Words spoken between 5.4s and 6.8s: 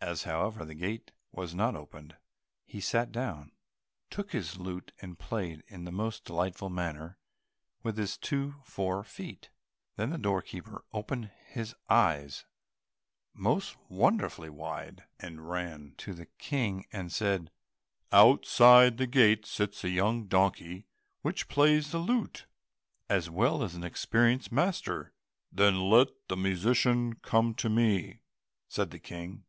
it in the most delightful